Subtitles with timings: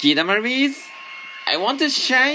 [0.00, 0.82] Gita Maris,
[1.46, 2.32] I want to shine.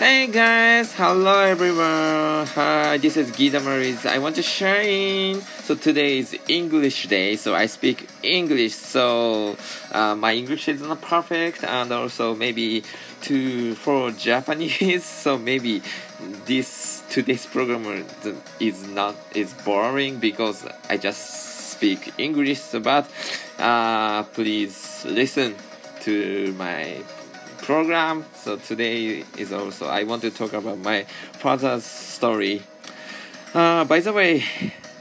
[0.00, 2.44] Hey guys, hello everyone.
[2.58, 4.04] Hi, this is Gita Maris.
[4.04, 5.42] I want to shine.
[5.62, 8.74] So today is English day, so I speak English.
[8.74, 9.56] So
[9.92, 12.82] uh, my English is not perfect, and also maybe
[13.30, 15.04] to for Japanese.
[15.24, 15.82] So maybe
[16.46, 18.04] this today's program
[18.58, 22.62] is not is boring because I just speak English.
[22.82, 23.10] But
[23.58, 25.54] uh, please listen
[26.02, 27.02] to my
[27.58, 28.24] program.
[28.34, 31.04] So today is also I want to talk about my
[31.42, 32.62] father's story.
[33.54, 34.44] Uh, by the way,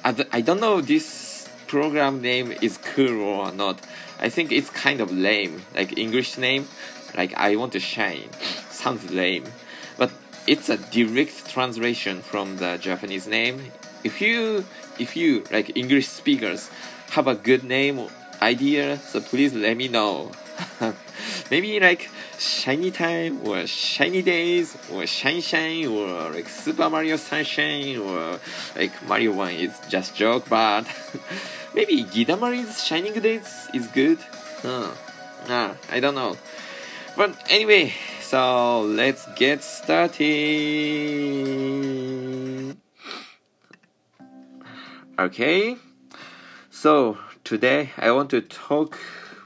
[0.03, 3.79] I don't know this program name is cool or not.
[4.19, 6.67] I think it's kind of lame, like English name,
[7.15, 8.29] like I want to shine.
[8.69, 9.45] Sounds lame,
[9.97, 10.11] but
[10.45, 13.71] it's a direct translation from the Japanese name.
[14.03, 14.65] If you
[14.99, 16.69] if you like English speakers
[17.11, 18.09] have a good name or
[18.41, 20.31] idea, so please let me know.
[21.51, 27.97] Maybe like shiny time or shiny days or shine shine or like Super Mario Sunshine
[27.97, 28.39] or
[28.75, 30.85] like Mario 1 is just joke but
[31.73, 34.19] maybe Gidamari's shining days is good.
[34.61, 34.91] Huh.
[35.47, 36.37] Nah, I don't know.
[37.15, 40.23] But anyway, so let's get started.
[45.19, 45.77] Okay.
[46.71, 48.97] So today I want to talk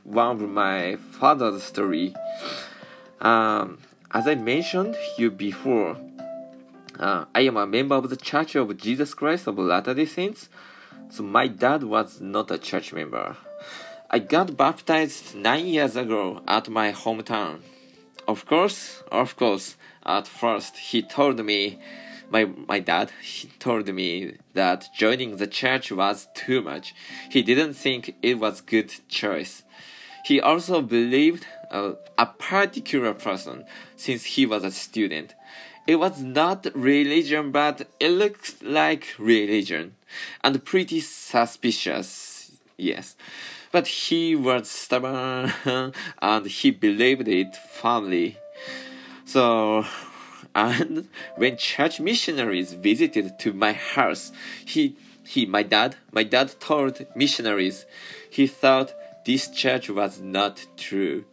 [0.06, 2.16] one of my father's story.
[3.20, 3.80] Um,
[4.14, 5.98] as I mentioned you before,
[6.98, 10.48] uh, I am a member of the Church of Jesus Christ of Latter-day Saints.
[11.10, 13.36] So my dad was not a church member.
[14.10, 17.60] I got baptized nine years ago at my hometown.
[18.26, 21.80] Of course, of course, at first he told me,
[22.30, 26.94] my, my dad, he told me that joining the church was too much.
[27.30, 29.64] He didn't think it was good choice.
[30.26, 35.36] He also believed uh, a particular person since he was a student.
[35.86, 39.96] It was not religion, but it looked like religion
[40.44, 42.52] and pretty suspicious.
[42.78, 43.16] Yes.
[43.72, 45.54] But he was stubborn
[46.22, 48.38] and he believed it firmly.
[49.24, 49.86] So,
[50.58, 54.32] and when church missionaries visited to my house,
[54.66, 57.86] he, he, my dad, my dad told missionaries,
[58.28, 58.92] he thought
[59.24, 61.26] this church was not true.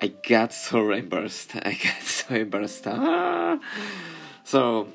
[0.00, 1.54] I got so embarrassed.
[1.62, 2.86] I got so embarrassed.
[2.86, 3.58] Ah.
[4.42, 4.88] So,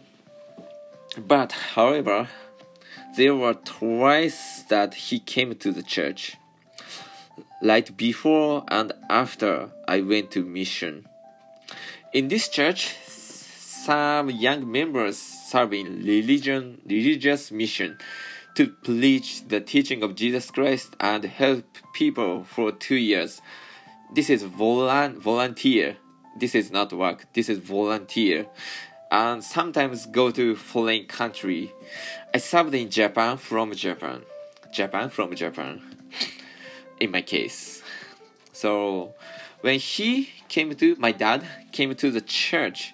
[1.16, 2.30] but however,
[3.16, 6.36] there were twice that he came to the church.
[7.62, 11.06] Like before and after I went to mission.
[12.12, 12.96] In this church,
[13.90, 17.98] some young members serving religion, religious mission
[18.54, 23.42] to preach the teaching of Jesus Christ and help people for two years.
[24.14, 25.98] This is volunteer.
[26.38, 27.26] This is not work.
[27.34, 28.46] This is volunteer.
[29.10, 31.74] And sometimes go to foreign country.
[32.32, 34.22] I served in Japan from Japan.
[34.72, 35.82] Japan from Japan.
[37.00, 37.82] In my case.
[38.52, 39.16] So
[39.62, 42.94] when he came to my dad came to the church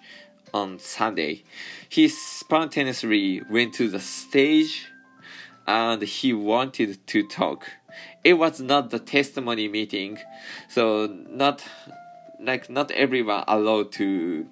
[0.56, 1.44] on Sunday,
[1.90, 4.88] he spontaneously went to the stage
[5.68, 7.66] and he wanted to talk.
[8.24, 10.18] It was not the testimony meeting,
[10.70, 11.64] so not
[12.40, 14.48] like not everyone allowed to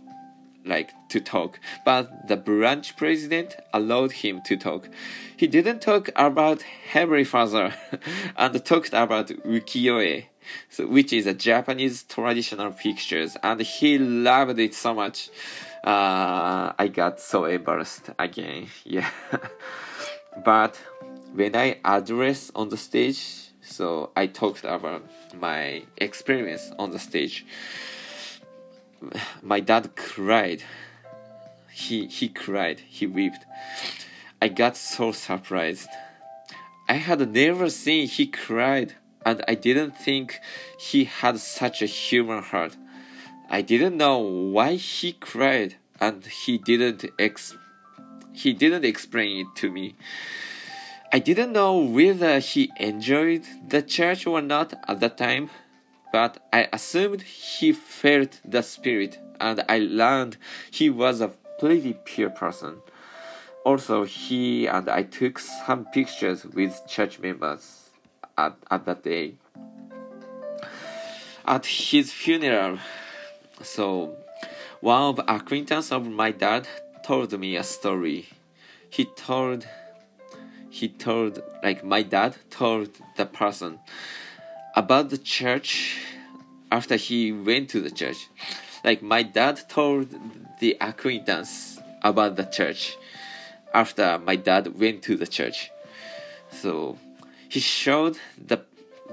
[0.66, 4.90] like to talk, but the branch president allowed him to talk.
[5.38, 7.74] He didn't talk about Heavenly Father
[8.38, 10.28] and talked about ukiyo-e,
[10.70, 15.30] so, which is a Japanese traditional pictures, and he loved it so much.
[15.84, 18.68] Uh, I got so embarrassed again.
[18.86, 19.10] Yeah.
[20.46, 20.80] but
[21.34, 25.04] when I address on the stage, so I talked about
[25.40, 27.46] my experience on the stage.
[29.42, 30.64] My dad cried.
[31.72, 32.80] He he cried.
[32.80, 33.46] He wept.
[34.42, 35.90] I got so surprised.
[36.88, 38.96] I had never seen he cried,
[39.26, 40.40] and I didn't think
[40.80, 42.78] he had such a human heart.
[43.54, 47.56] I didn't know why he cried, and he didn't ex-
[48.32, 49.94] he didn't explain it to me.
[51.12, 55.52] I didn't know whether he enjoyed the church or not at that time,
[56.12, 60.38] but I assumed he felt the spirit, and I learned
[60.72, 62.78] he was a pretty pure person.
[63.64, 67.92] Also, he and I took some pictures with church members
[68.36, 69.36] at, at that day.
[71.46, 72.80] At his funeral,
[73.62, 74.16] so
[74.82, 76.68] one of acquaintance of my dad
[77.04, 78.30] told me a story.
[78.90, 79.68] He told
[80.70, 83.80] he told like my dad told the person
[84.76, 86.00] about the church
[86.72, 88.28] after he went to the church
[88.84, 90.08] like my dad told
[90.60, 92.98] the acquaintance about the church
[93.72, 95.70] after my dad went to the church
[96.50, 96.98] so
[97.48, 98.60] he showed the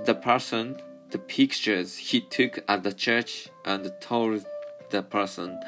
[0.07, 0.81] the person
[1.12, 4.46] the pictures he took at the church and told
[4.90, 5.60] the person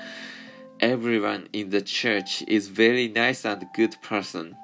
[0.80, 4.56] everyone in the church is very nice and good person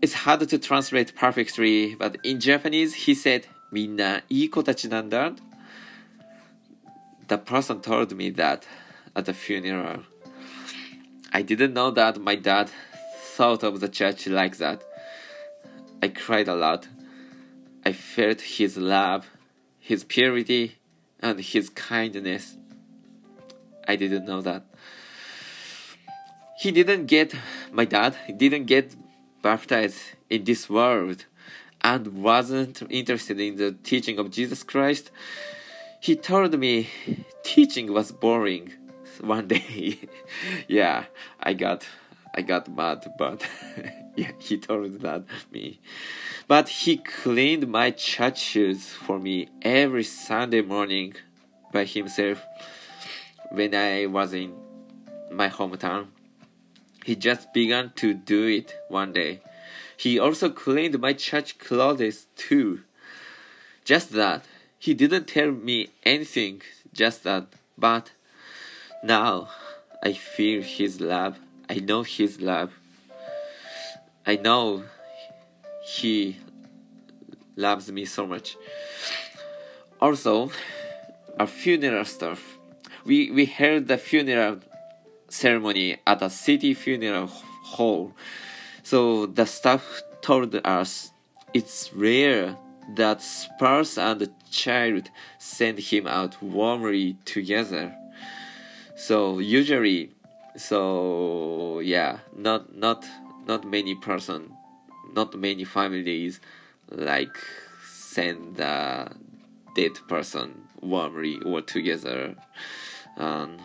[0.00, 5.32] it's hard to translate perfectly but in japanese he said みんないい子たちなんだ
[7.26, 8.62] the person told me that
[9.14, 10.02] at the funeral
[11.32, 12.68] i didn't know that my dad
[13.36, 14.80] thought of the church like that
[16.00, 16.86] i cried a lot
[17.84, 19.26] i felt his love
[19.89, 20.75] his purity
[21.19, 22.55] and his kindness.
[23.87, 24.63] I didn't know that.
[26.59, 27.33] He didn't get,
[27.71, 28.95] my dad didn't get
[29.41, 29.99] baptized
[30.29, 31.25] in this world
[31.81, 35.09] and wasn't interested in the teaching of Jesus Christ.
[35.99, 36.87] He told me
[37.41, 38.73] teaching was boring
[39.21, 39.97] one day.
[40.67, 41.05] yeah,
[41.39, 41.83] I got
[42.35, 43.43] I got mad, but
[44.23, 45.79] yeah, he told that me.
[46.45, 51.13] But he cleaned my church shoes for me every Sunday morning
[51.71, 52.43] by himself
[53.49, 54.53] when I was in
[55.31, 56.07] my hometown.
[57.05, 59.39] He just began to do it one day.
[59.95, 62.81] He also cleaned my church clothes too.
[63.85, 64.43] Just that.
[64.77, 66.61] He didn't tell me anything,
[66.91, 67.47] just that.
[67.77, 68.11] But
[69.01, 69.49] now
[70.03, 71.39] I feel his love.
[71.69, 72.78] I know his love.
[74.29, 74.83] I know
[75.81, 76.37] he
[77.55, 78.57] loves me so much.
[79.99, 80.51] Also,
[81.39, 82.39] a funeral stuff.
[83.05, 84.59] We we held the funeral
[85.29, 87.25] ceremony at a city funeral
[87.73, 88.13] hall.
[88.83, 91.11] So the staff told us
[91.55, 92.55] it's rare
[92.97, 95.09] that spouse and child
[95.39, 97.95] send him out warmly together.
[98.95, 100.11] So usually,
[100.55, 103.07] so yeah, not not
[103.49, 104.53] not many person,
[105.11, 106.39] not many families
[106.91, 107.35] like
[107.83, 109.11] send the
[109.75, 112.35] dead person warmly or together.
[113.17, 113.57] Um,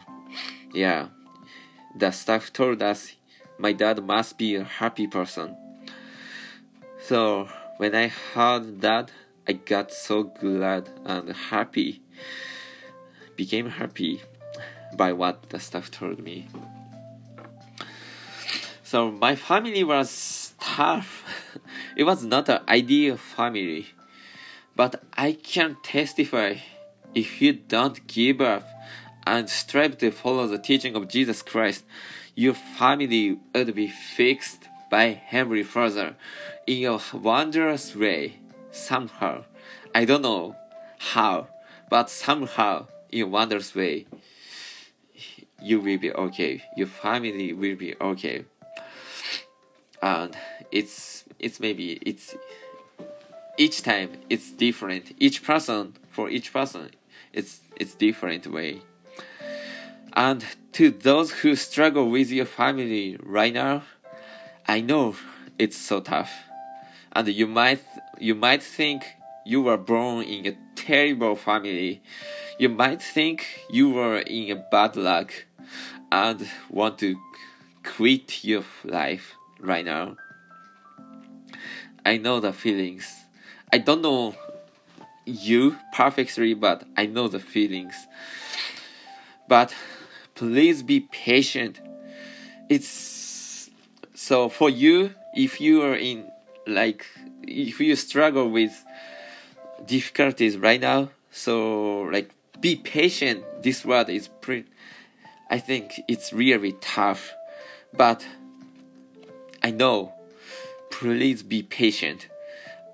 [0.73, 1.09] yeah,
[1.95, 3.15] the staff told us
[3.59, 5.55] my dad must be a happy person.
[7.03, 9.13] So when I heard that,
[9.47, 12.01] I got so glad and happy,
[13.37, 14.23] became happy
[14.97, 16.49] by what the staff told me.
[18.95, 21.25] So my family was tough.
[21.97, 23.89] it was not an ideal family.
[24.77, 26.59] But I can testify
[27.13, 28.65] if you don't give up
[29.27, 31.85] and strive to follow the teaching of Jesus Christ,
[32.37, 36.15] your family would be fixed by Heavenly Father
[36.65, 38.39] in a wondrous way,
[38.71, 39.43] somehow.
[39.93, 40.55] I don't know
[40.99, 41.49] how,
[41.91, 44.07] but somehow in a wondrous way,
[45.61, 46.63] you will be okay.
[46.77, 48.45] Your family will be okay
[50.05, 50.37] and
[50.71, 52.37] it's it's maybe it's
[53.57, 55.15] each time it's different.
[55.19, 56.91] Each person for each person
[57.33, 58.83] it's it's different way.
[60.13, 63.83] And to those who struggle with your family right now
[64.69, 65.17] i know
[65.59, 66.33] it's so tough.
[67.13, 67.83] And you might
[68.19, 69.05] you might think
[69.47, 72.03] you were born in a terrible family.
[72.59, 75.33] You might think you were in a bad luck
[76.13, 77.17] and want to
[77.83, 80.17] quit your life right now.
[82.05, 83.07] I know the feelings.
[83.73, 84.35] I don't know
[85.25, 87.95] you perfectly, but I know the feelings.
[89.49, 89.75] But
[90.35, 91.81] please be patient.
[92.69, 93.71] It's
[94.15, 96.31] so for you if you are in
[96.67, 97.07] like
[97.43, 98.85] if you struggle with
[99.87, 102.31] difficulties right now, so like
[102.61, 103.45] be patient.
[103.63, 104.69] This word is pretty
[105.51, 107.33] I think it's really tough.
[107.93, 108.27] But
[109.65, 110.13] I know.
[110.91, 112.29] Please be patient.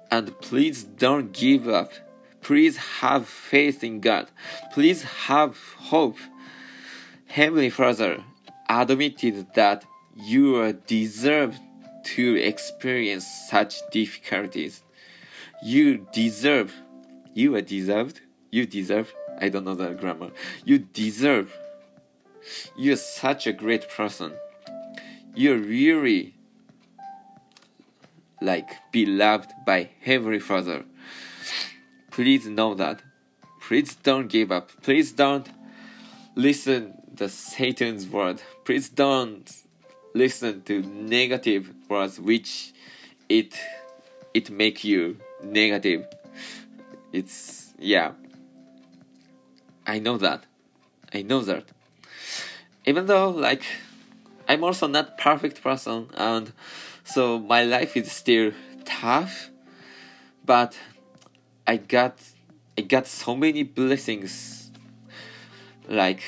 [0.08, 1.92] And please don't give up.
[2.42, 4.28] Please have faith in God.
[4.72, 6.18] Please have hope.
[7.26, 8.22] Heavenly Father
[8.68, 9.84] admitted that
[10.14, 11.58] you deserve
[12.04, 14.84] to experience such difficulties.
[15.64, 16.72] You deserve.
[17.34, 18.20] You are deserved.
[18.52, 19.12] You deserve.
[19.40, 20.30] I don't know the grammar.
[20.64, 21.52] You deserve.
[22.76, 24.34] You're such a great person.
[25.34, 26.34] You're really
[28.40, 30.84] like be loved by Heavenly Father.
[32.10, 33.02] Please know that.
[33.60, 34.70] Please don't give up.
[34.82, 35.48] Please don't
[36.34, 38.42] listen the Satan's word.
[38.64, 39.50] Please don't
[40.14, 42.72] listen to negative words which
[43.28, 43.58] it
[44.34, 46.06] it make you negative.
[47.12, 48.12] It's yeah.
[49.86, 50.44] I know that.
[51.12, 51.64] I know that.
[52.86, 53.62] Even though like
[54.48, 56.52] I'm also not perfect person and
[57.04, 58.52] so my life is still
[58.84, 59.50] tough
[60.44, 60.76] but
[61.66, 62.18] I got
[62.76, 64.72] I got so many blessings
[65.88, 66.22] like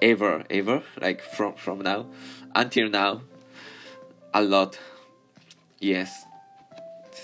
[0.00, 2.06] ever ever like from from now
[2.54, 3.22] until now
[4.34, 4.78] a lot.
[5.80, 6.24] Yes.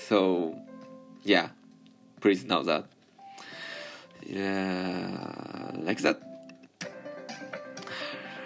[0.09, 0.57] So
[1.23, 1.51] yeah
[2.21, 2.87] please know that.
[4.27, 6.21] Yeah like that.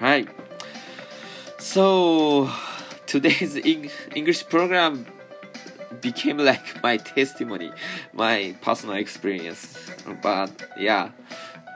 [0.00, 0.28] Right.
[1.58, 2.50] So
[3.06, 3.56] today's
[4.14, 5.06] english program
[6.00, 7.72] became like my testimony
[8.12, 9.76] my personal experience.
[10.22, 11.10] But yeah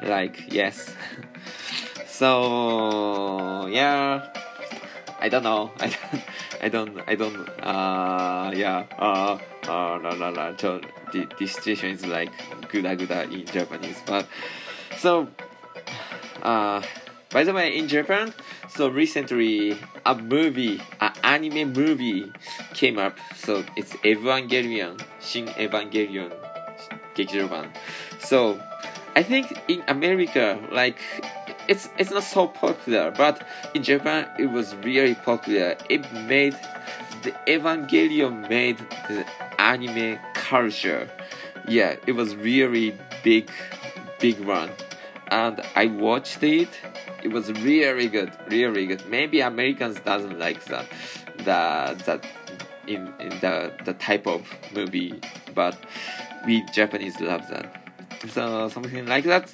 [0.02, 0.94] like yes.
[2.06, 4.28] So yeah
[5.20, 5.70] i don't know.
[5.80, 6.22] I don't
[6.62, 10.56] i don't i don't uh yeah uh uh la la la.
[10.56, 10.80] So
[11.12, 12.30] the, the situation is like
[12.68, 14.00] guda guda in japanese.
[14.06, 14.26] But
[14.98, 15.28] so
[16.42, 16.82] uh
[17.30, 18.34] by the way, in Japan,
[18.68, 22.32] so recently a movie, an anime movie
[22.74, 23.16] came up.
[23.36, 26.32] So it's Evangelion, Shin Evangelion,
[27.14, 27.70] Gekijo Ban.
[28.18, 28.60] So
[29.14, 30.98] I think in America, like
[31.68, 35.76] it's it's not so popular, but in Japan it was really popular.
[35.88, 36.56] It made
[37.22, 39.24] the Evangelion made the
[39.60, 41.08] anime culture.
[41.68, 43.50] Yeah, it was really big,
[44.18, 44.70] big one,
[45.28, 46.70] and I watched it
[47.22, 49.06] it was really good really good.
[49.08, 50.86] Maybe americans doesn't like that
[51.38, 52.26] the that
[52.86, 54.42] in, in the the type of
[54.74, 55.20] movie
[55.54, 55.76] but
[56.46, 57.76] we japanese love that.
[58.28, 59.50] So something like that.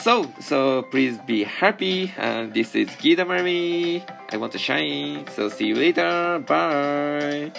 [0.00, 2.12] So so please be happy.
[2.16, 4.02] And this is gita Marimi.
[4.32, 5.26] i want to shine.
[5.34, 6.42] So see you later.
[6.46, 7.52] Bye